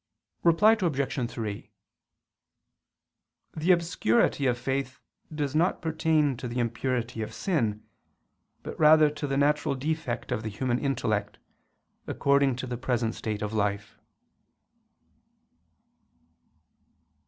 [0.41, 1.29] Reply Obj.
[1.31, 1.71] 3:
[3.55, 4.99] The obscurity of faith
[5.31, 7.83] does not pertain to the impurity of sin,
[8.63, 11.37] but rather to the natural defect of the human intellect,
[12.07, 13.99] according to the present state of life.